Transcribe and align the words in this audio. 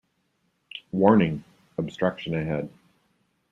Warning! 0.91 1.43
Obstruction 1.77 2.33
ahead. 2.33 2.71